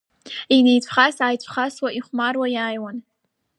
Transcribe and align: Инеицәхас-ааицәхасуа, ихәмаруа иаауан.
Инеицәхас-ааицәхасуа, 0.55 1.89
ихәмаруа 1.97 2.47
иаауан. 2.51 2.97